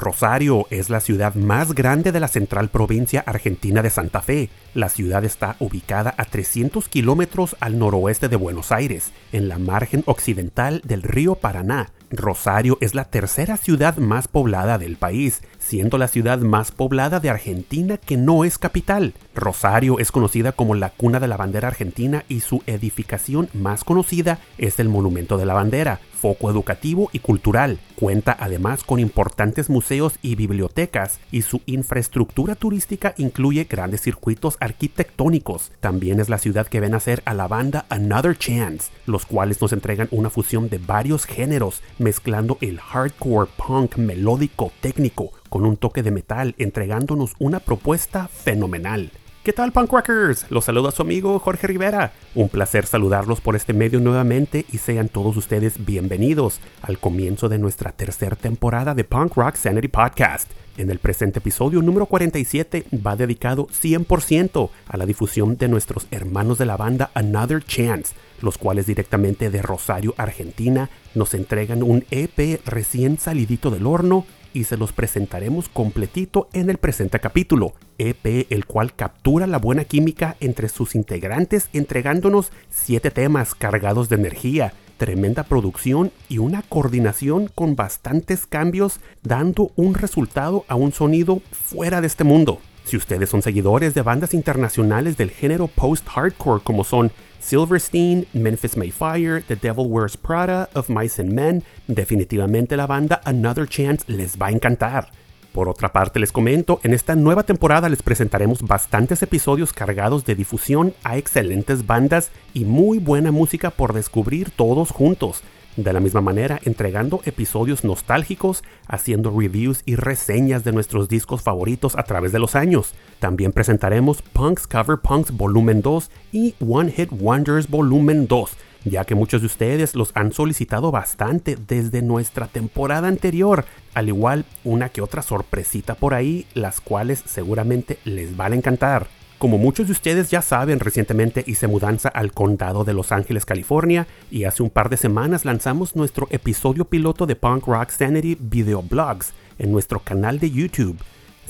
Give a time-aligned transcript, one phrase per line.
[0.00, 4.48] Rosario es la ciudad más grande de la central provincia argentina de Santa Fe.
[4.74, 10.02] La ciudad está ubicada a 300 kilómetros al noroeste de Buenos Aires, en la margen
[10.06, 11.92] occidental del río Paraná.
[12.10, 17.30] Rosario es la tercera ciudad más poblada del país, siendo la ciudad más poblada de
[17.30, 19.14] Argentina que no es capital.
[19.34, 24.40] Rosario es conocida como la cuna de la bandera argentina y su edificación más conocida
[24.58, 27.78] es el Monumento de la Bandera, foco educativo y cultural.
[27.94, 35.70] Cuenta además con importantes museos y bibliotecas y su infraestructura turística incluye grandes circuitos arquitectónicos.
[35.80, 39.72] También es la ciudad que ven hacer a la banda Another Chance, los cuales nos
[39.72, 46.02] entregan una fusión de varios géneros, mezclando el hardcore punk melódico técnico con un toque
[46.02, 49.10] de metal, entregándonos una propuesta fenomenal.
[49.42, 50.50] ¿Qué tal, Punk Rockers?
[50.50, 52.12] Los saluda su amigo Jorge Rivera.
[52.34, 57.58] Un placer saludarlos por este medio nuevamente y sean todos ustedes bienvenidos al comienzo de
[57.58, 60.50] nuestra tercera temporada de Punk Rock Sanity Podcast.
[60.76, 66.58] En el presente episodio número 47 va dedicado 100% a la difusión de nuestros hermanos
[66.58, 72.60] de la banda Another Chance, los cuales directamente de Rosario, Argentina, nos entregan un EP
[72.66, 78.66] recién salidito del horno y se los presentaremos completito en el presente capítulo, EP el
[78.66, 85.44] cual captura la buena química entre sus integrantes entregándonos siete temas cargados de energía, tremenda
[85.44, 92.06] producción y una coordinación con bastantes cambios dando un resultado a un sonido fuera de
[92.06, 92.60] este mundo.
[92.84, 99.42] Si ustedes son seguidores de bandas internacionales del género post-hardcore como son Silverstein, Memphis Mayfire,
[99.42, 104.46] The Devil Wears Prada, Of Mice and Men, definitivamente la banda Another Chance les va
[104.46, 105.10] a encantar.
[105.52, 110.36] Por otra parte, les comento, en esta nueva temporada les presentaremos bastantes episodios cargados de
[110.36, 115.42] difusión a excelentes bandas y muy buena música por descubrir todos juntos.
[115.76, 121.96] De la misma manera, entregando episodios nostálgicos, haciendo reviews y reseñas de nuestros discos favoritos
[121.96, 122.92] a través de los años.
[123.20, 128.50] También presentaremos Punks Cover Punks Volumen 2 y One Hit Wonders Volumen 2,
[128.84, 133.64] ya que muchos de ustedes los han solicitado bastante desde nuestra temporada anterior,
[133.94, 139.19] al igual una que otra sorpresita por ahí, las cuales seguramente les van a encantar.
[139.40, 144.06] Como muchos de ustedes ya saben, recientemente hice mudanza al condado de Los Ángeles, California,
[144.30, 148.82] y hace un par de semanas lanzamos nuestro episodio piloto de Punk Rock Sanity Video
[148.82, 150.98] Blogs en nuestro canal de YouTube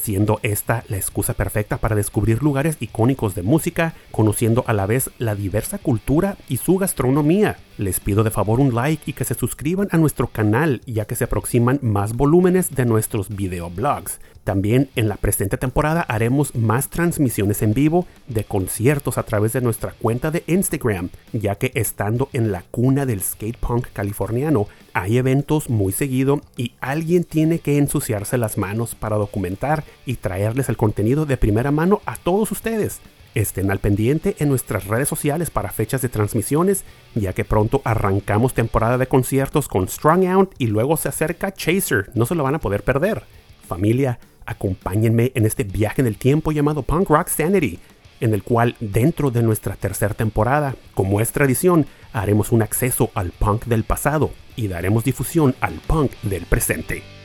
[0.01, 5.11] siendo esta la excusa perfecta para descubrir lugares icónicos de música, conociendo a la vez
[5.19, 7.59] la diversa cultura y su gastronomía.
[7.81, 11.15] Les pido de favor un like y que se suscriban a nuestro canal ya que
[11.15, 14.21] se aproximan más volúmenes de nuestros videoblogs.
[14.45, 19.63] También en la presente temporada haremos más transmisiones en vivo de conciertos a través de
[19.63, 25.17] nuestra cuenta de Instagram, ya que estando en la cuna del skate punk californiano, hay
[25.17, 30.77] eventos muy seguido y alguien tiene que ensuciarse las manos para documentar y traerles el
[30.77, 33.01] contenido de primera mano a todos ustedes.
[33.35, 38.55] Estén al pendiente en nuestras redes sociales para fechas de transmisiones, ya que pronto arrancamos
[38.55, 42.57] temporada de conciertos con Strong Out y luego se acerca Chaser, no se lo van
[42.57, 43.23] a poder perder.
[43.69, 47.79] Familia, acompáñenme en este viaje en el tiempo llamado Punk Rock Sanity,
[48.21, 53.31] en el cual dentro de nuestra tercera temporada, como es tradición, haremos un acceso al
[53.31, 57.20] punk del pasado y daremos difusión al punk del presente.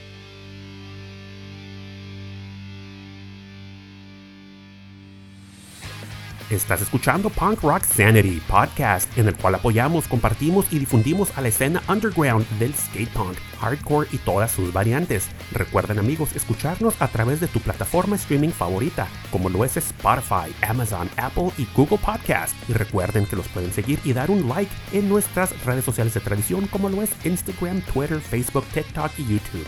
[6.52, 11.48] Estás escuchando Punk Rock Sanity Podcast, en el cual apoyamos, compartimos y difundimos a la
[11.48, 15.28] escena underground del skate punk, hardcore y todas sus variantes.
[15.52, 21.10] Recuerden amigos escucharnos a través de tu plataforma streaming favorita, como lo es Spotify, Amazon,
[21.18, 22.54] Apple y Google Podcast.
[22.70, 26.20] Y recuerden que los pueden seguir y dar un like en nuestras redes sociales de
[26.20, 29.66] tradición, como lo es Instagram, Twitter, Facebook, TikTok y YouTube.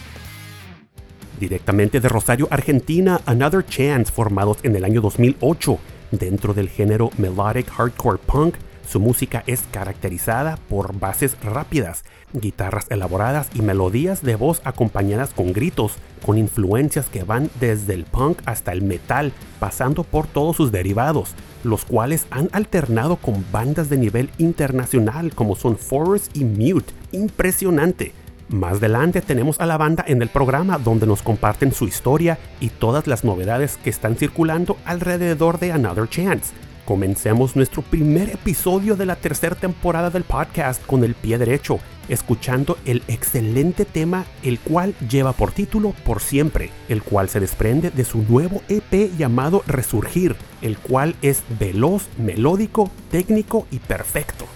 [1.40, 5.80] Directamente de Rosario, Argentina, Another Chance, formados en el año 2008
[6.12, 8.56] dentro del género melodic hardcore punk.
[8.88, 15.52] Su música es caracterizada por bases rápidas, guitarras elaboradas y melodías de voz acompañadas con
[15.52, 15.94] gritos,
[16.26, 21.34] con influencias que van desde el punk hasta el metal, pasando por todos sus derivados,
[21.66, 26.94] los cuales han alternado con bandas de nivel internacional como son Forest y Mute.
[27.12, 28.14] Impresionante.
[28.50, 32.70] Más adelante tenemos a la banda en el programa donde nos comparten su historia y
[32.70, 36.54] todas las novedades que están circulando alrededor de Another Chance.
[36.86, 42.78] Comencemos nuestro primer episodio de la tercera temporada del podcast con el pie derecho, escuchando
[42.86, 48.06] el excelente tema el cual lleva por título Por siempre, el cual se desprende de
[48.06, 54.48] su nuevo EP llamado Resurgir, el cual es veloz, melódico, técnico y perfecto.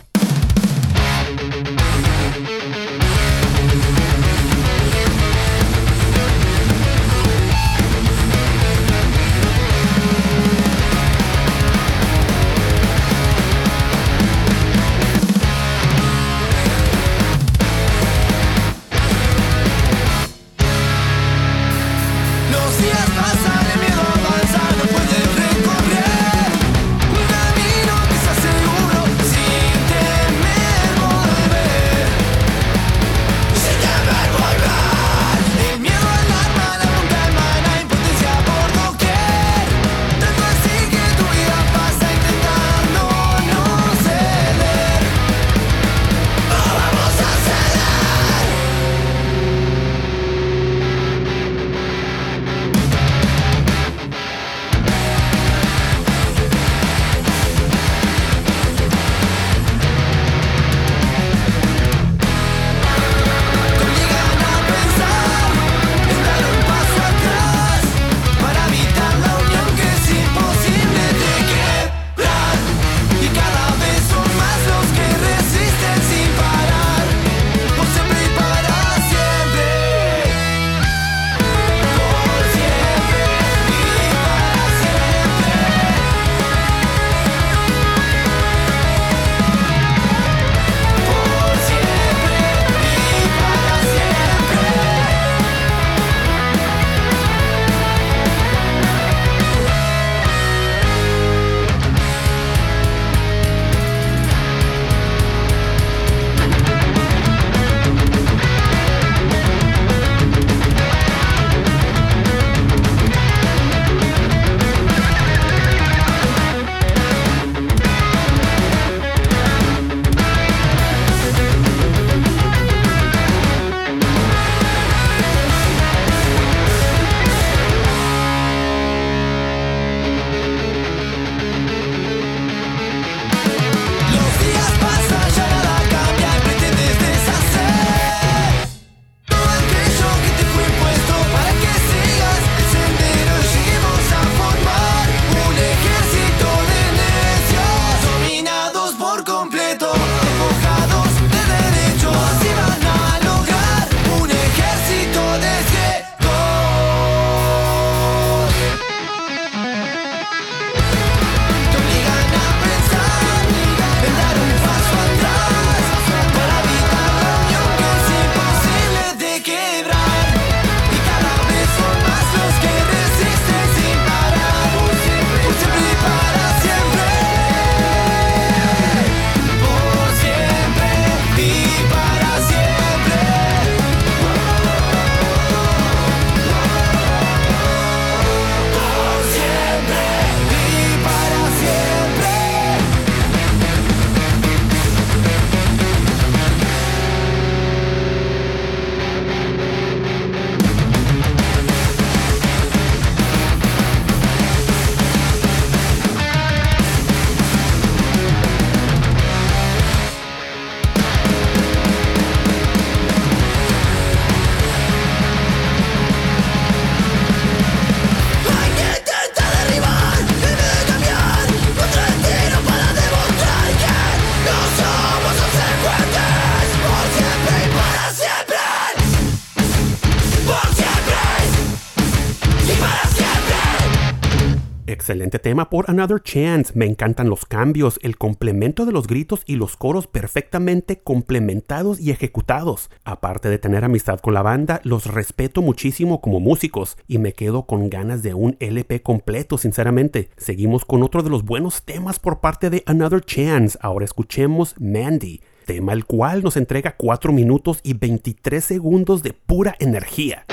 [235.11, 236.71] Excelente tema por Another Chance.
[236.73, 242.11] Me encantan los cambios, el complemento de los gritos y los coros perfectamente complementados y
[242.11, 242.89] ejecutados.
[243.03, 247.63] Aparte de tener amistad con la banda, los respeto muchísimo como músicos y me quedo
[247.63, 250.29] con ganas de un LP completo, sinceramente.
[250.37, 253.77] Seguimos con otro de los buenos temas por parte de Another Chance.
[253.81, 259.75] Ahora escuchemos Mandy tema el cual nos entrega 4 minutos y 23 segundos de pura
[259.79, 260.45] energía.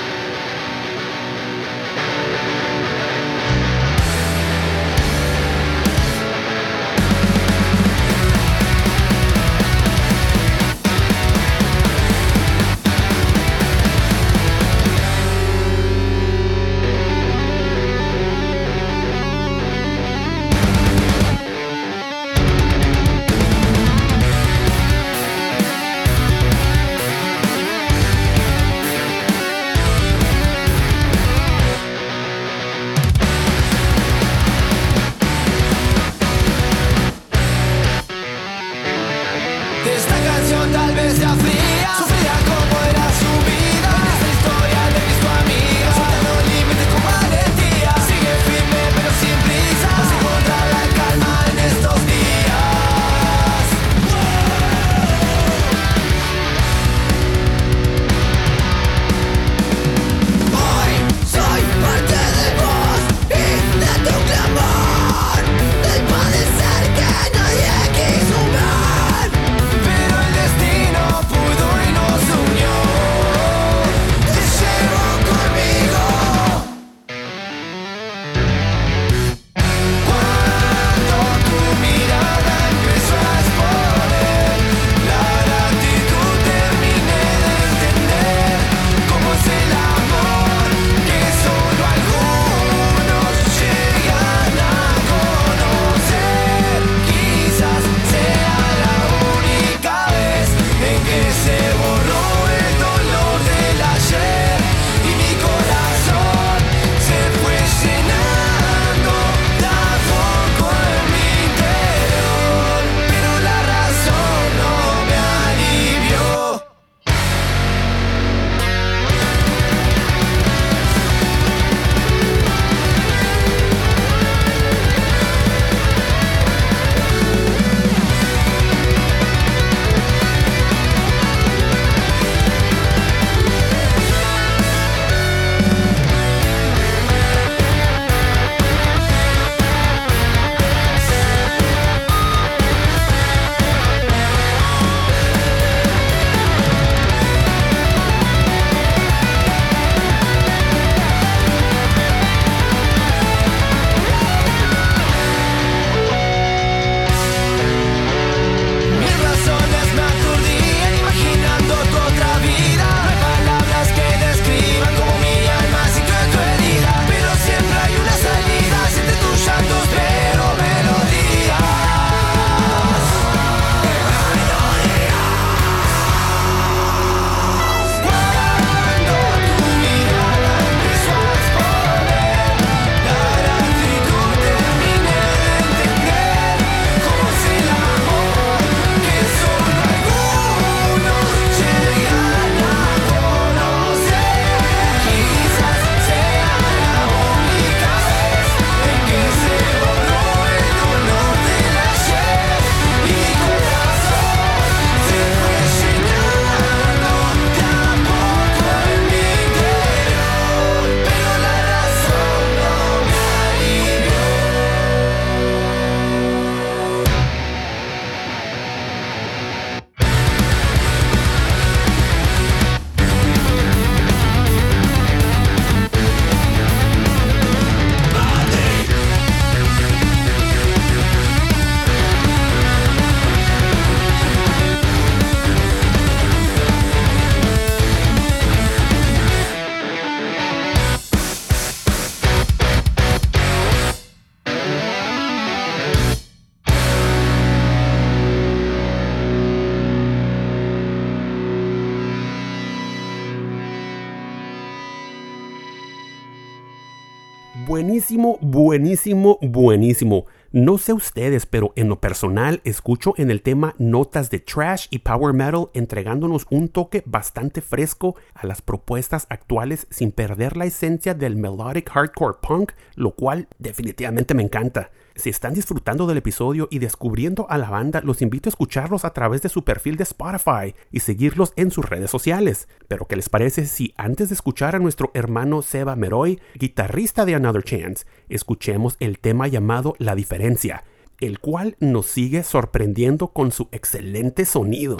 [257.78, 260.26] Buenísimo, buenísimo, buenísimo.
[260.50, 264.98] No sé ustedes, pero en lo personal escucho en el tema notas de trash y
[264.98, 271.14] power metal entregándonos un toque bastante fresco a las propuestas actuales sin perder la esencia
[271.14, 274.90] del melodic hardcore punk, lo cual definitivamente me encanta.
[275.18, 279.12] Si están disfrutando del episodio y descubriendo a la banda, los invito a escucharlos a
[279.12, 282.68] través de su perfil de Spotify y seguirlos en sus redes sociales.
[282.86, 287.34] Pero ¿qué les parece si antes de escuchar a nuestro hermano Seba Meroy, guitarrista de
[287.34, 290.84] Another Chance, escuchemos el tema llamado La diferencia,
[291.18, 294.98] el cual nos sigue sorprendiendo con su excelente sonido?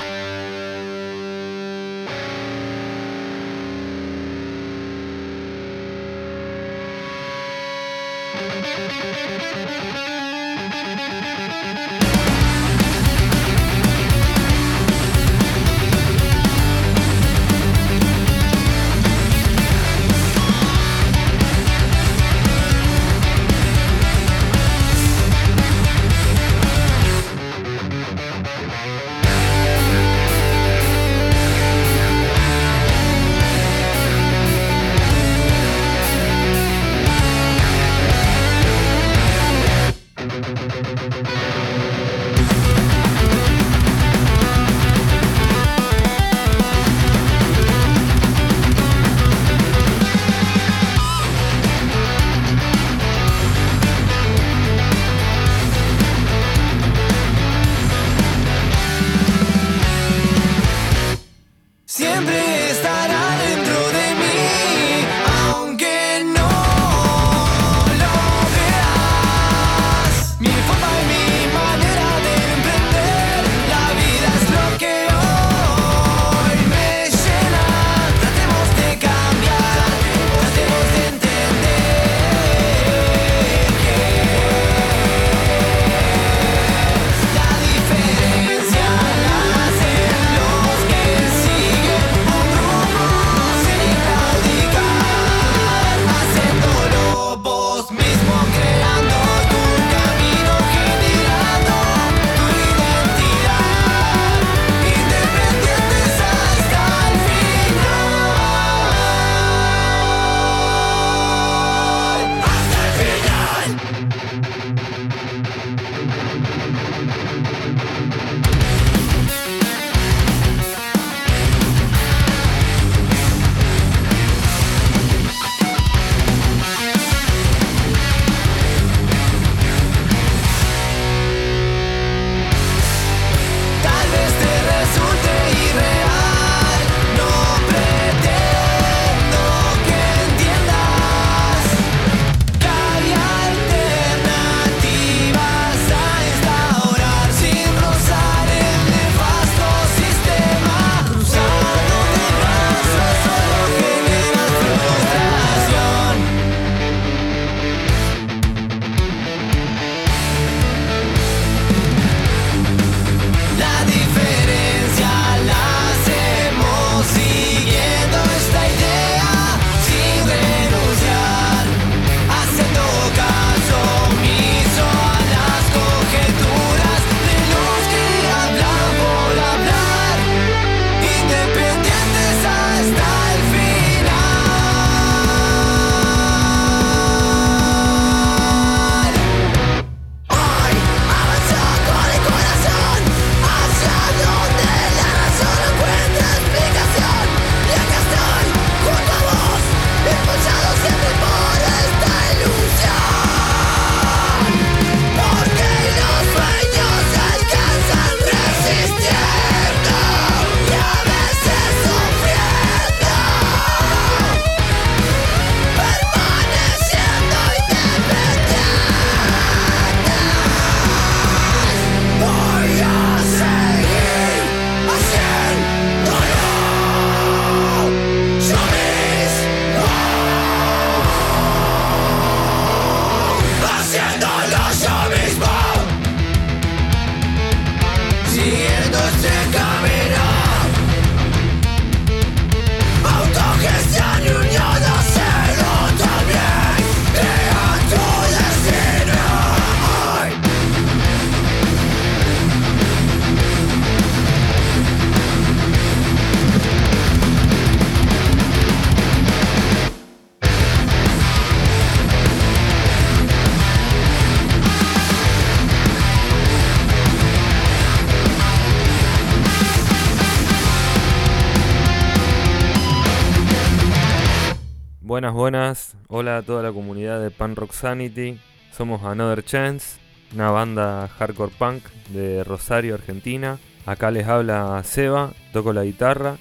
[275.18, 275.96] Buenas, buenas.
[276.06, 278.38] Hola a toda la comunidad de Pan Rock Sanity.
[278.70, 279.98] Somos Another Chance,
[280.32, 283.58] una banda hardcore punk de Rosario, Argentina.
[283.84, 286.36] Acá les habla Seba, toco la guitarra.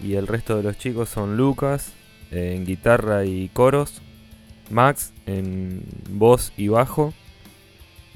[0.00, 1.92] Y el resto de los chicos son Lucas,
[2.32, 4.02] en guitarra y coros.
[4.68, 7.14] Max, en voz y bajo.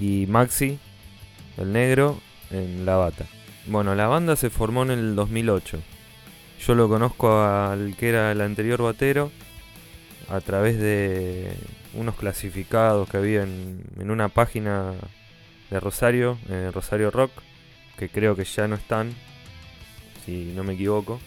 [0.01, 0.81] Y Maxi,
[1.59, 2.19] el negro,
[2.51, 3.27] en la bata.
[3.69, 5.79] Bueno, la banda se formó en el 2008.
[6.59, 9.31] Yo lo conozco al que era el anterior batero
[10.29, 11.53] a través de
[11.95, 14.93] unos clasificados que había en, una página
[15.71, 16.39] de Rosario,
[16.73, 17.31] Rosario Rock,
[17.99, 19.13] que creo que ya no están,
[20.25, 21.21] si no me equivoco.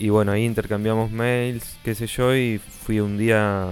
[0.00, 3.68] Y bueno, ahí intercambiamos mails, qué sé yo, y fui un día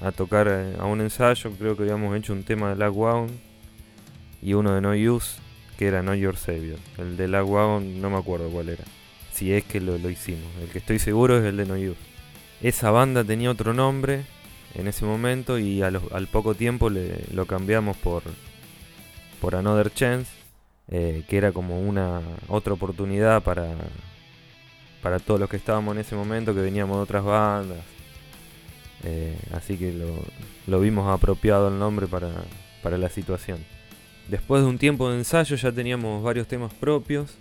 [0.00, 3.28] a tocar eh, a un ensayo, creo que habíamos hecho un tema de Lag Wagon
[4.40, 5.40] y uno de No Use,
[5.76, 6.78] que era No Your Savior.
[6.98, 8.84] El de Lag Wagon no me acuerdo cuál era,
[9.32, 10.46] si es que lo, lo hicimos.
[10.62, 12.11] El que estoy seguro es el de No Use.
[12.62, 14.24] Esa banda tenía otro nombre
[14.74, 18.22] en ese momento y al poco tiempo le, lo cambiamos por,
[19.40, 20.30] por Another Chance,
[20.88, 23.74] eh, que era como una otra oportunidad para,
[25.02, 27.78] para todos los que estábamos en ese momento, que veníamos de otras bandas.
[29.02, 29.92] Eh, así que
[30.68, 32.30] lo, vimos apropiado el nombre para,
[32.80, 33.58] para la situación.
[34.28, 37.34] Después de un tiempo de ensayo ya teníamos varios temas propios,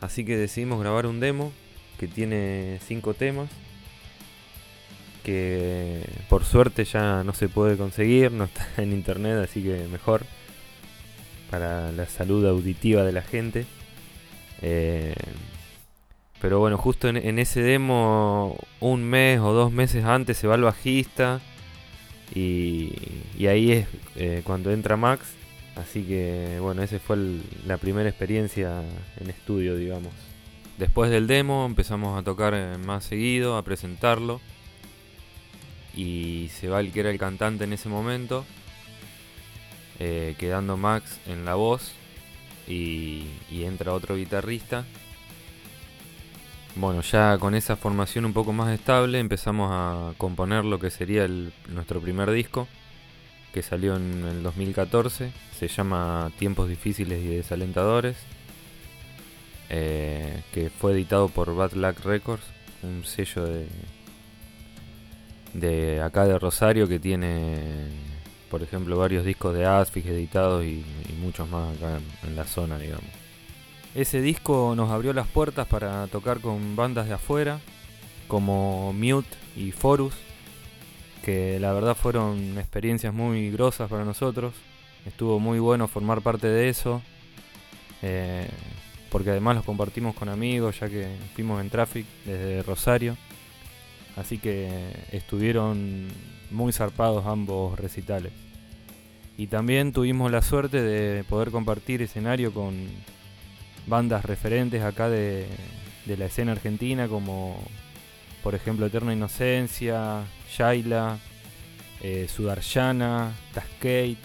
[0.00, 1.52] así que decidimos grabar un demo
[1.98, 3.50] que tiene cinco temas
[5.24, 10.24] que por suerte ya no se puede conseguir, no está en internet, así que mejor
[11.50, 13.66] para la salud auditiva de la gente.
[14.62, 15.14] Eh,
[16.40, 20.62] pero bueno, justo en, ese demo, un mes o dos meses antes se va el
[20.62, 21.40] bajista
[22.34, 22.92] y,
[23.48, 25.24] ahí es eh, cuando entra Max.
[25.76, 27.16] Así que bueno, esa fue
[27.66, 28.82] la primera experiencia
[29.18, 30.12] en estudio, digamos.
[30.76, 34.40] Después del demo empezamos a tocar eh, más seguido, a presentarlo
[35.96, 38.44] y se va el que era el cantante en ese momento,
[39.98, 41.92] eh, quedando Max en la voz
[42.66, 44.84] y, entra otro guitarrista.
[46.76, 51.28] Bueno, ya con esa formación un poco más estable empezamos a componer lo que sería
[51.68, 52.66] nuestro primer disco,
[53.52, 58.16] que salió en el 2014, se llama Tiempos Difíciles y Desalentadores,
[59.70, 62.44] eh, que fue editado por Bad Luck Records,
[62.82, 63.68] un sello de,
[65.54, 67.56] de acá de Rosario que tiene,
[68.50, 70.84] por ejemplo, varios discos de Asfix editados y,
[71.20, 73.06] muchos más acá en, la zona, digamos.
[73.94, 77.60] Ese disco nos abrió las puertas para tocar con bandas de afuera,
[78.28, 80.14] como Mute y Forus,
[81.24, 84.52] que la verdad fueron experiencias muy grosas para nosotros.
[85.06, 87.00] Estuvo muy bueno formar parte de eso,
[88.02, 88.48] eh,
[89.10, 93.16] porque además los compartimos con amigos, ya que fuimos en Traffic desde Rosario.
[94.16, 94.68] Así que
[95.12, 96.08] estuvieron
[96.50, 98.32] muy zarpados ambos recitales.
[99.36, 102.74] Y también tuvimos la suerte de poder compartir escenario con
[103.86, 105.46] bandas referentes acá de,
[106.06, 107.58] la escena argentina, como
[108.42, 111.18] por ejemplo Eterna Inocencia, Shaila,
[112.00, 114.18] eh, Sudarshana, Taskate,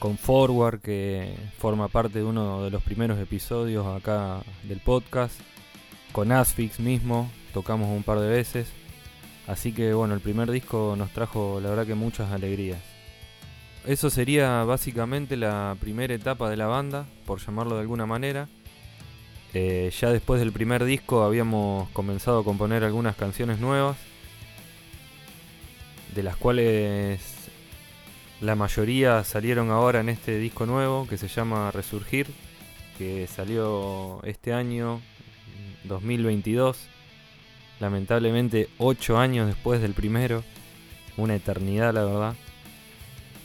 [0.00, 5.38] con Forward, que forma parte de uno de los primeros episodios acá del podcast,
[6.12, 8.68] con Asfix mismo, tocamos un par de veces.
[9.46, 12.80] Así que bueno, el primer disco nos trajo la verdad que muchas alegrías.
[13.86, 18.48] Eso sería básicamente la primera etapa de la banda, por llamarlo de alguna manera.
[19.52, 23.96] Eh, ya después del primer disco habíamos comenzado a componer algunas canciones nuevas,
[26.14, 27.20] de las cuales
[28.40, 32.26] la mayoría salieron ahora en este disco nuevo que se llama Resurgir,
[32.98, 35.00] que salió este año
[35.84, 36.88] 2022
[37.80, 40.42] lamentablemente ocho años después del primero,
[41.16, 42.34] una eternidad la verdad.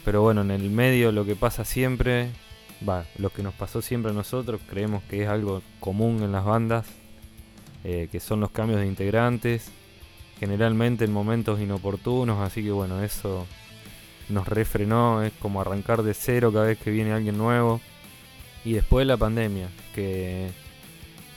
[0.06, 2.30] Pero bueno, en el medio lo que pasa siempre,
[2.88, 6.46] va, lo que nos pasó siempre a nosotros, creemos que es algo común en las
[6.46, 6.86] bandas,
[7.84, 9.72] eh, que son los cambios de integrantes,
[10.40, 13.46] generalmente en momentos inoportunos, así que bueno, eso
[14.30, 17.82] nos refrenó, es como arrancar de cero cada vez que viene alguien nuevo.
[18.66, 20.50] Y después la pandemia, que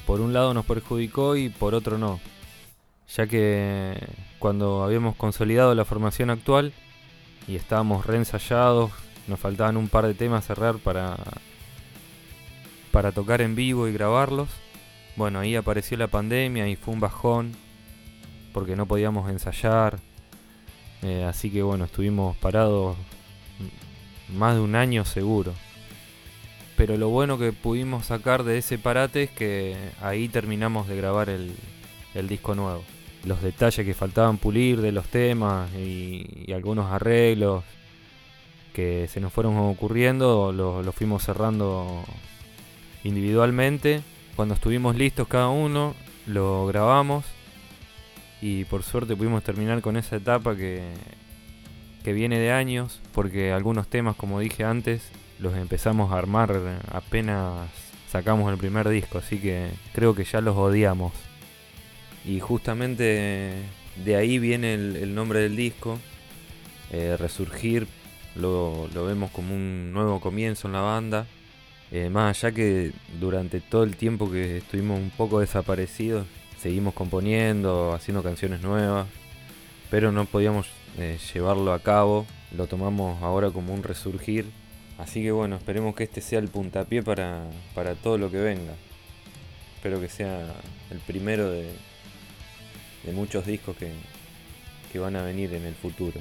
[0.07, 2.21] por un lado nos perjudicó y por otro no
[3.09, 3.97] ya que
[4.39, 6.73] cuando habíamos consolidado la formación actual
[7.47, 8.91] y estábamos reensayados,
[9.27, 11.17] nos faltaban un par de temas a cerrar para,
[12.91, 14.49] para tocar en vivo y grabarlos.
[15.17, 17.53] Bueno, ahí apareció la pandemia y fue un bajón
[18.53, 19.99] porque no podíamos ensayar.
[21.03, 22.97] Eh, así que bueno, estuvimos parados
[24.35, 25.53] más de un año seguro.
[26.77, 31.29] Pero lo bueno que pudimos sacar de ese parate es que ahí terminamos de grabar
[31.29, 31.55] el,
[32.15, 32.85] el disco nuevo.
[33.25, 37.65] los detalles que faltaban pulir de los temas y, algunos arreglos
[38.75, 42.05] que se nos fueron ocurriendo, los fuimos cerrando
[43.05, 44.03] individualmente.
[44.35, 45.95] Cuando estuvimos listos cada uno,
[46.27, 47.25] lo grabamos
[48.41, 50.83] y por suerte pudimos terminar con esa etapa que,
[52.03, 56.59] que viene de años, porque algunos temas, como dije antes, los empezamos a armar
[56.93, 57.69] apenas
[58.11, 61.13] sacamos el primer disco, así que creo que ya los odiamos.
[62.25, 63.53] Y justamente
[63.97, 65.99] de ahí viene el, nombre del disco,
[66.91, 67.87] eh, Resurgir,
[68.37, 71.27] lo, lo, vemos como un nuevo comienzo en la banda,
[71.91, 76.27] eh, más allá que durante todo el tiempo que estuvimos un poco desaparecidos,
[76.59, 79.07] seguimos componiendo, haciendo canciones nuevas,
[79.91, 84.47] pero no podíamos eh, llevarlo a cabo, lo tomamos ahora como un resurgir,
[84.97, 88.75] así que bueno, esperemos que este sea el puntapié para, para todo lo que venga.
[89.77, 90.47] Espero que sea
[90.91, 91.73] el primero de,
[93.05, 93.93] de muchos discos que,
[94.93, 96.21] que van a venir en el futuro.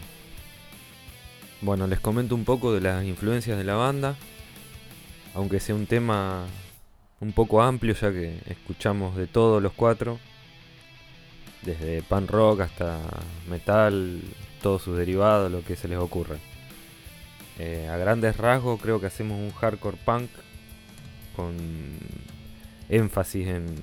[1.62, 4.16] Bueno, les comento un poco de las influencias de la banda,
[5.36, 6.46] aunque sea un tema
[7.20, 10.20] un poco amplio ya que escuchamos de todos los cuatro,
[11.62, 13.00] desde pan rock hasta
[13.48, 14.22] metal,
[14.62, 16.38] todos sus derivados, lo que se les ocurra.
[17.60, 20.30] Eh, a grandes rasgos creo que hacemos un hardcore punk
[21.36, 21.56] con
[22.90, 23.76] énfasis en,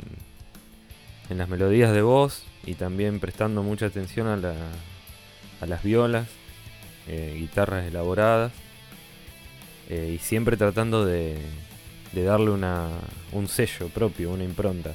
[1.31, 6.29] en las melodías de voz y también prestando mucha atención a, las violas,
[7.07, 8.53] eh, guitarras elaboradas
[9.89, 11.39] eh, y siempre tratando de,
[12.13, 12.89] de darle una,
[13.33, 14.95] un sello propio, una impronta.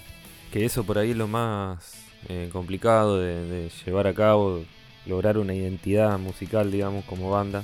[0.51, 4.63] Que eso por ahí es lo más eh, complicado de, llevar a cabo,
[5.05, 7.63] lograr una identidad musical, digamos, como banda.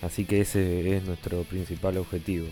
[0.00, 2.46] Así que ese es nuestro principal objetivo.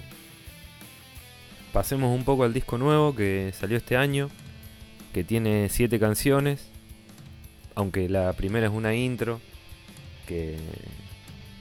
[1.73, 4.29] Pasemos un poco al disco nuevo que salió este año,
[5.13, 6.69] que tiene siete canciones,
[7.75, 9.41] aunque la primera es una intro,
[10.27, 10.57] que,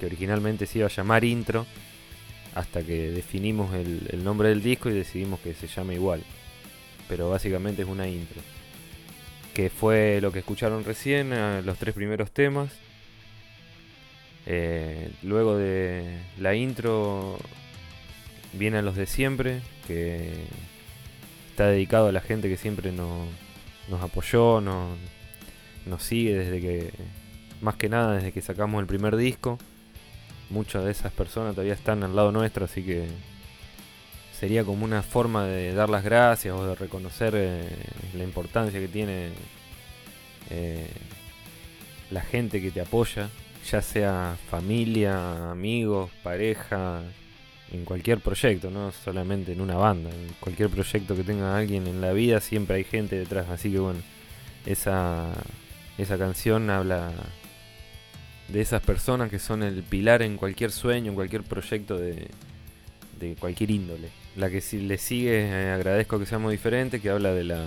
[0.03, 1.65] originalmente se iba a llamar intro,
[2.55, 6.23] hasta que definimos el, el nombre del disco y decidimos que se llame igual.
[7.07, 8.41] Pero básicamente es una intro
[9.59, 12.71] que fue lo que escucharon recién, eh, los tres primeros temas.
[14.45, 17.38] Eh, luego de la intro
[18.53, 20.31] vienen los de siempre, que
[21.60, 23.28] está dedicado a la gente que siempre nos,
[24.02, 26.93] apoyó, nos sigue desde que,
[27.60, 29.58] más que nada desde que sacamos el primer disco.
[30.50, 33.08] Muchas de esas personas todavía están al lado nuestro, así que
[34.39, 37.67] sería como una forma de dar las gracias o de reconocer eh,
[38.15, 39.32] la importancia que tiene
[40.52, 40.88] eh,
[42.10, 43.28] la gente que te apoya,
[43.69, 47.02] ya sea familia, amigos, pareja,
[47.71, 52.01] en cualquier proyecto, no solamente en una banda, en cualquier proyecto que tenga alguien en
[52.01, 53.99] la vida siempre hay gente detrás, así que bueno,
[54.65, 55.32] esa,
[55.97, 57.12] esa canción habla
[58.47, 62.27] de esas personas que son el pilar en cualquier sueño, en cualquier proyecto de,
[63.19, 64.10] de cualquier índole.
[64.36, 67.63] La que si le sigue, eh, agradezco que seamos diferentes, que habla de la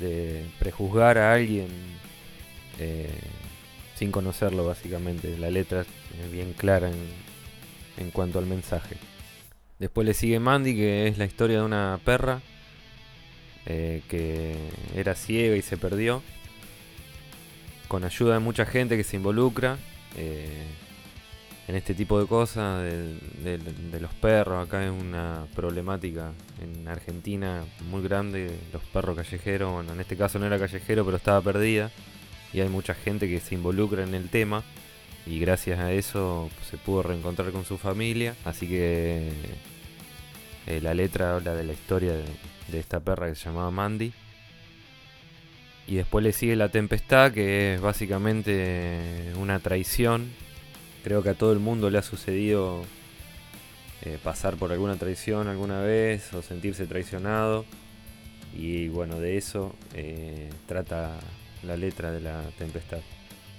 [0.00, 1.68] de prejuzgar a alguien
[2.80, 3.08] eh,
[3.94, 5.36] sin conocerlo básicamente.
[5.38, 7.23] La letra es bien clara en,
[7.98, 8.96] en cuanto al mensaje.
[9.78, 12.40] Después le sigue Mandy, que es la historia de una perra
[13.66, 14.56] eh, que
[14.94, 16.22] era ciega y se perdió.
[17.88, 19.78] Con ayuda de mucha gente que se involucra.
[20.16, 20.64] Eh,
[21.66, 24.66] en este tipo de cosas, de, los perros.
[24.66, 29.72] Acá es una problemática en Argentina muy grande, los perros callejeros.
[29.72, 31.90] Bueno, en este caso no era callejero, pero estaba perdida.
[32.52, 34.62] Y hay mucha gente que se involucra en el tema.
[35.26, 38.34] Y gracias a eso se pudo reencontrar con su familia.
[38.44, 39.30] Así que
[40.66, 44.12] eh, la letra habla de la historia de, esta perra que se llamaba Mandy.
[45.86, 50.30] Y después le sigue La Tempestad, que es básicamente una traición
[51.04, 52.82] Creo que a todo el mundo le ha sucedido
[54.00, 57.66] eh, pasar por alguna traición alguna vez o sentirse traicionado.
[58.56, 61.18] Y bueno, de eso eh, trata
[61.62, 63.00] la letra de la tempestad.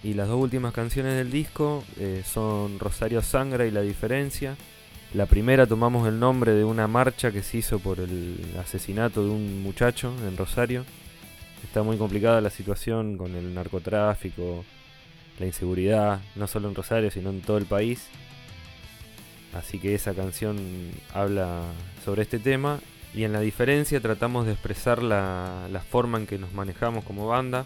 [0.05, 4.55] Y las dos últimas canciones del disco eh, son Rosario Sangra y La Diferencia.
[5.15, 9.31] La primera tomamos el nombre de una marcha que se hizo por el asesinato de
[9.31, 10.85] un muchacho en Rosario.
[11.63, 14.63] Está muy complicada la situación con el narcotráfico,
[15.39, 18.05] la inseguridad, no solo en Rosario, sino en todo el país.
[19.55, 21.63] Así que esa canción habla
[22.03, 22.79] sobre este tema
[23.15, 27.65] y en la diferencia tratamos de expresar la, forma en que nos manejamos como banda.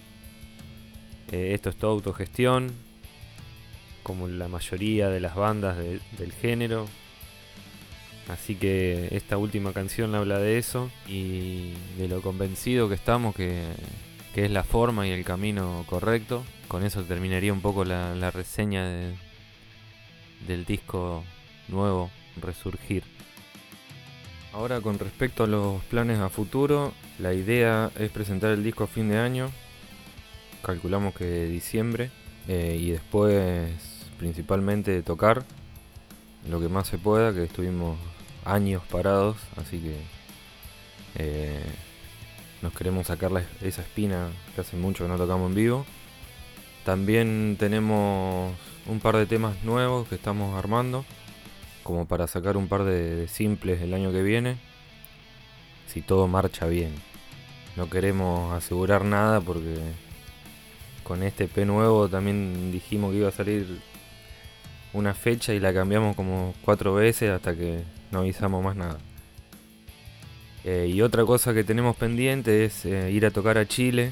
[1.32, 2.72] Eh, esto es toda autogestión,
[4.04, 6.88] como la mayoría de las bandas del género.
[8.28, 13.64] Así que esta última canción habla de eso y de lo convencido que estamos que
[14.36, 16.44] que es la forma y el camino correcto.
[16.68, 19.16] Con eso terminaría un poco la, reseña de-
[20.48, 21.24] del disco
[21.68, 23.04] nuevo, Resurgir.
[24.54, 28.88] Ahora con respecto a los planes a futuro, la idea es presentar el disco a
[28.88, 29.50] fin de año,
[30.62, 32.12] calculamos que diciembre,
[32.48, 33.72] eh, y después
[34.18, 35.44] principalmente tocar
[36.50, 37.98] lo que más se pueda, que estuvimos
[38.44, 39.96] años parados, así que
[41.16, 41.64] eh,
[42.62, 45.86] nos queremos sacar esa espina que hace mucho que no tocamos en vivo.
[46.86, 48.54] También tenemos
[48.88, 51.06] un par de temas nuevos que estamos armando,
[51.84, 54.58] como para sacar un par de, de simples el año que viene,
[55.88, 56.94] si todo marcha bien.
[57.76, 59.78] No queremos asegurar nada porque
[61.10, 63.80] con este P nuevo también dijimos que iba a salir
[64.94, 69.00] una fecha y la cambiamos como cuatro veces hasta que no avisamos más nada.
[70.64, 74.12] Eh, y otra cosa que tenemos pendiente es eh, ir a tocar a Chile,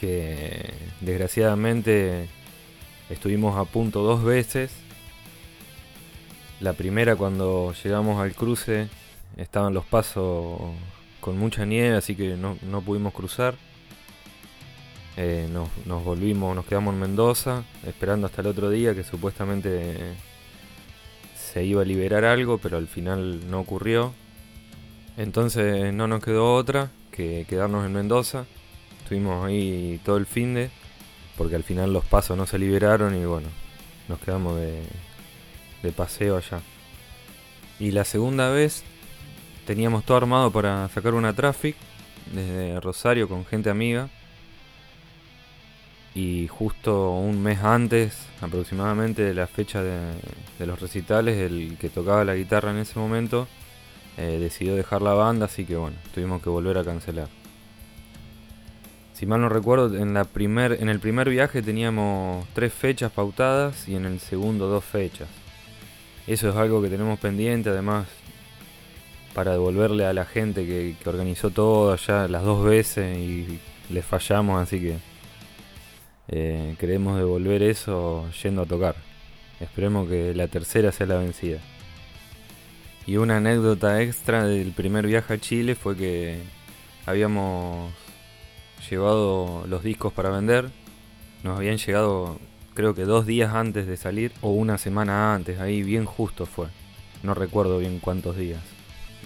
[0.00, 2.30] que desgraciadamente
[3.10, 4.72] estuvimos a punto dos veces.
[6.58, 8.88] La primera cuando llegamos al cruce
[9.36, 10.58] estaban los pasos
[11.20, 13.56] con mucha nieve, así que no, no pudimos cruzar.
[15.18, 19.96] Eh, nos, volvimos, nos quedamos en Mendoza, esperando hasta el otro día que supuestamente
[21.34, 24.12] se iba a liberar algo, pero al final no ocurrió.
[25.16, 28.44] Entonces no nos quedó otra que quedarnos en Mendoza.
[29.02, 30.70] Estuvimos ahí todo el fin de,
[31.38, 33.48] porque al final los pasos no se liberaron y bueno,
[34.08, 34.82] nos quedamos de,
[35.82, 36.60] de paseo allá.
[37.78, 38.84] Y la segunda vez
[39.66, 41.76] teníamos todo armado para sacar una traffic
[42.34, 44.10] desde Rosario con gente amiga.
[46.16, 50.14] Y justo un mes antes, aproximadamente de la fecha de,
[50.64, 53.46] los recitales, el que tocaba la guitarra en ese momento
[54.16, 57.28] eh, decidió dejar la banda, así que bueno, tuvimos que volver a cancelar.
[59.12, 63.86] Si mal no recuerdo, en, la primer, en el primer viaje teníamos tres fechas pautadas
[63.86, 65.28] y en el segundo dos fechas.
[66.26, 68.06] Eso es algo que tenemos pendiente, además,
[69.34, 74.06] para devolverle a la gente que, que organizó todo allá las dos veces y les
[74.06, 75.15] fallamos, así que
[76.28, 78.96] eh, queremos devolver eso yendo a tocar.
[79.60, 81.58] Esperemos que la tercera sea la vencida.
[83.06, 86.38] Y una anécdota extra del primer viaje a Chile fue que
[87.06, 87.92] habíamos
[88.90, 90.70] llevado los discos para vender.
[91.44, 92.38] Nos habían llegado
[92.76, 96.68] creo que dos días antes de salir o una semana antes, ahí bien justo fue.
[97.22, 98.60] No recuerdo bien cuántos días.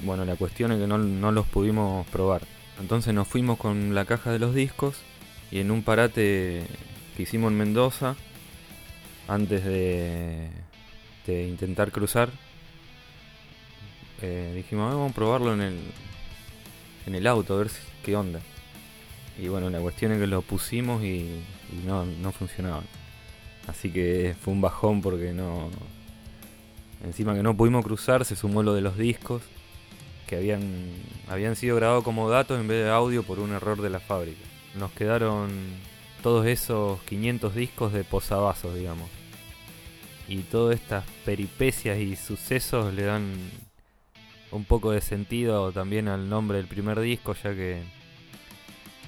[0.05, 2.43] Bueno, la cuestión es que no, no los pudimos probar.
[2.81, 4.97] Entonces nos fuimos con la caja de los discos
[5.51, 6.65] y en un parate
[7.21, 8.17] hicimos en Mendoza,
[9.29, 10.51] antes de,
[11.27, 12.31] intentar cruzar,
[14.21, 15.79] eh, dijimos, "Ah, vamos a probarlo en el,
[17.07, 17.71] en el auto, a ver
[18.05, 18.41] qué onda.
[19.39, 21.43] Y bueno, la cuestión es que lo pusimos y,
[21.87, 22.85] no, no funcionaban.
[23.67, 25.71] Así que fue un bajón porque no...
[27.05, 29.43] Encima que no pudimos cruzar, se sumó lo de los discos,
[30.27, 30.63] que habían,
[31.29, 34.41] habían sido grabados como datos en vez de audio por un error de la fábrica.
[34.75, 35.51] Nos quedaron
[36.23, 39.09] todos esos 500 discos de posavasos, digamos.
[40.29, 43.33] Y todas estas peripecias y sucesos le dan
[44.53, 47.83] un poco de sentido también al nombre del primer disco, ya que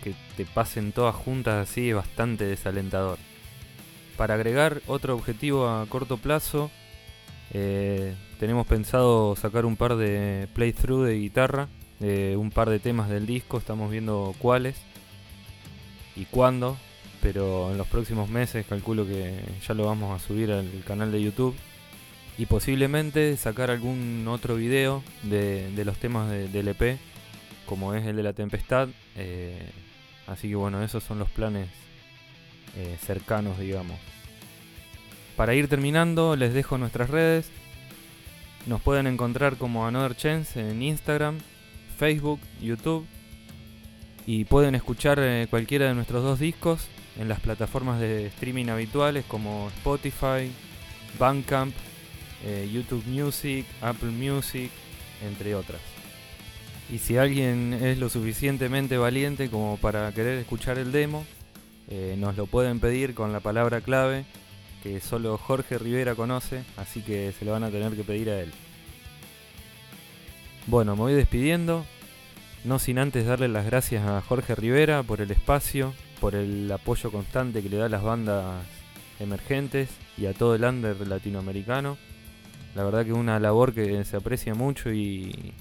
[0.02, 3.18] que te pasen todas juntas así es bastante desalentador.
[4.16, 6.70] Para agregar otro objetivo a corto plazo,
[7.52, 11.68] eh, tenemos pensado sacar un par de playthrough de guitarra,
[12.00, 14.76] de un par de temas del disco, estamos viendo cuáles
[16.16, 16.76] y cuándo,
[17.22, 21.22] pero en los próximos meses calculo que ya lo vamos a subir al canal de
[21.22, 21.54] YouTube
[22.36, 26.98] y posiblemente sacar algún otro video de, los temas de- del EP,
[27.66, 28.88] como es el de la tempestad.
[29.16, 29.70] eh,
[30.26, 31.68] así que bueno, esos son los planes
[32.76, 33.98] eh, cercanos, digamos.
[35.36, 37.50] Para ir terminando, les dejo nuestras redes.
[38.66, 41.38] Nos pueden encontrar como Another Chance en Instagram,
[41.98, 43.06] Facebook, YouTube.
[44.26, 46.86] Y pueden escuchar eh, cualquiera de nuestros dos discos
[47.18, 50.50] en las plataformas de streaming habituales como Spotify,
[51.18, 51.74] Bandcamp,
[52.44, 54.70] eh, YouTube Music, Apple Music,
[55.26, 55.80] entre otras.
[56.90, 61.24] Y si alguien es lo suficientemente valiente como para querer escuchar el demo,
[61.88, 64.24] eh, nos lo pueden pedir con la palabra clave
[64.82, 68.40] que solo Jorge Rivera conoce, así que se lo van a tener que pedir a
[68.40, 68.50] él.
[70.66, 71.84] Bueno, me voy despidiendo,
[72.64, 77.10] no sin antes darle las gracias a Jorge Rivera por el espacio, por el apoyo
[77.10, 78.64] constante que le da a las bandas
[79.18, 81.98] emergentes y a todo el under latinoamericano.
[82.76, 85.52] La verdad que es una labor que se aprecia mucho y,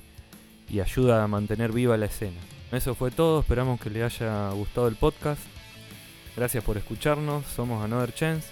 [0.79, 2.37] ayuda a mantener viva la escena.
[2.71, 5.41] Eso fue todo, esperamos que les haya gustado el podcast.
[6.37, 8.47] Gracias por escucharnos, somos Another Chance.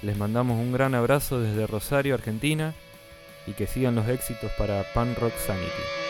[0.00, 2.72] Les mandamos un gran abrazo desde Rosario, Argentina,
[3.46, 6.05] y que sigan los éxitos para Pan Rock Sanity.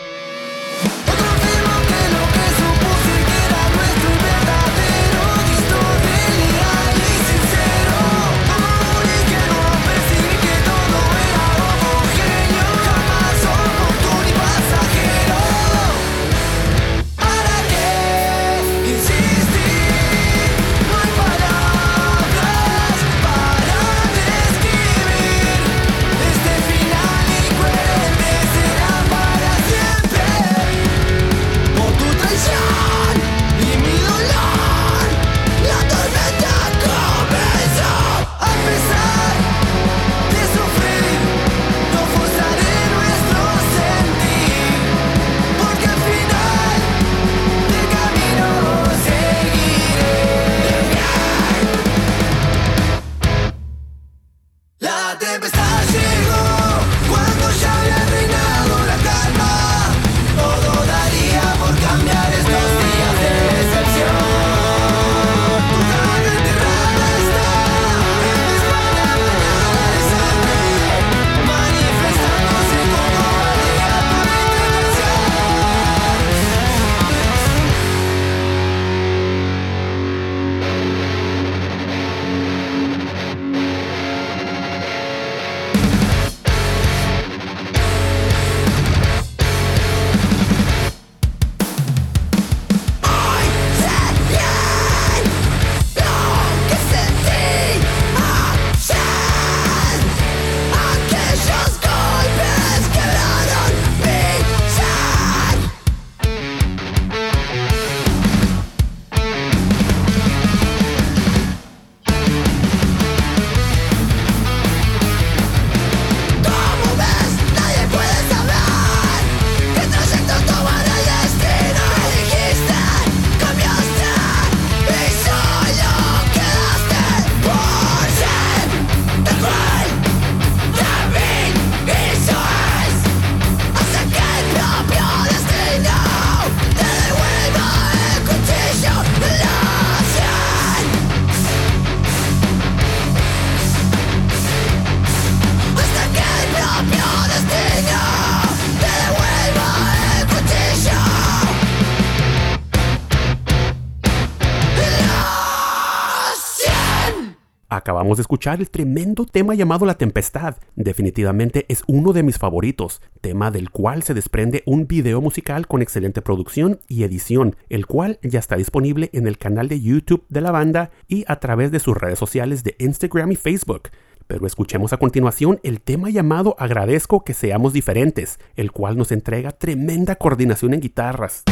[158.07, 160.55] Acabamos escuchar el tremendo tema llamado La Tempestad.
[160.77, 165.81] Definitivamente es uno de mis favoritos, tema del cual se desprende un video musical con
[165.81, 170.39] excelente producción y edición, el cual ya está disponible en el canal de YouTube de
[170.39, 173.89] la banda y a través de sus redes sociales de Instagram y Facebook.
[174.25, 179.51] Pero escuchemos a continuación el tema llamado Agradezco que seamos diferentes, el cual nos entrega
[179.51, 181.43] tremenda coordinación en guitarras.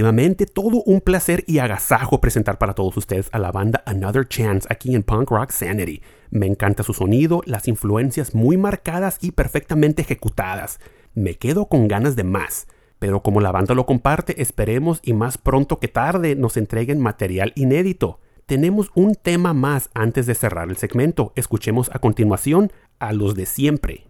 [0.00, 4.66] Definitivamente todo un placer y agasajo presentar para todos ustedes a la banda Another Chance
[4.70, 6.00] aquí en Punk Rock Sanity.
[6.30, 10.80] Me encanta su sonido, las influencias muy marcadas y perfectamente ejecutadas.
[11.14, 12.66] Me quedo con ganas de más.
[12.98, 17.52] Pero como la banda lo comparte, esperemos y más pronto que tarde nos entreguen material
[17.54, 18.20] inédito.
[18.46, 21.34] Tenemos un tema más antes de cerrar el segmento.
[21.36, 24.06] Escuchemos a continuación a los de siempre.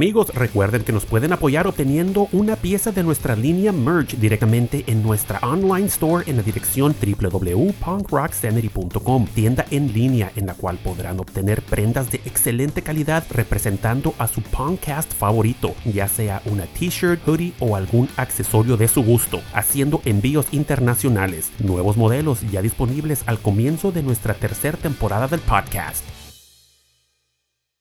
[0.00, 5.02] Amigos, recuerden que nos pueden apoyar obteniendo una pieza de nuestra línea merch directamente en
[5.02, 11.60] nuestra online store en la dirección www.punkrocksanity.com, tienda en línea en la cual podrán obtener
[11.60, 17.76] prendas de excelente calidad representando a su podcast favorito, ya sea una t-shirt, hoodie o
[17.76, 24.02] algún accesorio de su gusto, haciendo envíos internacionales, nuevos modelos ya disponibles al comienzo de
[24.02, 26.06] nuestra tercera temporada del podcast.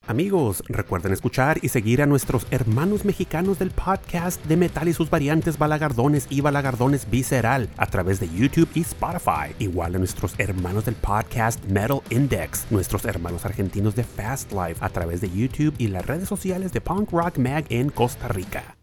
[0.09, 5.11] Amigos, recuerden escuchar y seguir a nuestros hermanos mexicanos del podcast de metal y sus
[5.11, 9.53] variantes Balagardones y Balagardones Visceral a través de YouTube y Spotify.
[9.59, 14.89] Igual a nuestros hermanos del podcast Metal Index, nuestros hermanos argentinos de Fast Life a
[14.89, 18.77] través de YouTube y las redes sociales de Punk Rock Mag en Costa Rica.